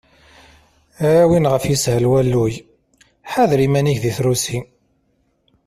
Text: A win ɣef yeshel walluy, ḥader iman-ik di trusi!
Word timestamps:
A 1.07 1.09
win 1.29 1.49
ɣef 1.51 1.63
yeshel 1.65 2.03
walluy, 2.11 2.55
ḥader 3.31 3.59
iman-ik 3.65 3.99
di 4.03 4.11
trusi! 4.17 4.59